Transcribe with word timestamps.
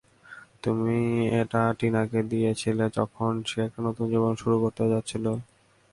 তুমি 0.63 0.99
এটা 1.41 1.61
টিনাকে 1.79 2.19
দিয়েছিলে 2.31 2.85
যখন 2.97 3.31
সে 3.49 3.57
একটি 3.65 3.79
নতুন 3.87 4.05
জীবন 4.13 4.33
শুরু 4.41 4.55
করতে 4.63 4.83
যাচ্ছিলো। 4.91 5.31